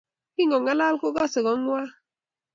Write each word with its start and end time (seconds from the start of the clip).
kingolal 0.33 0.93
kokasei 1.01 1.43
kongua 1.45 1.83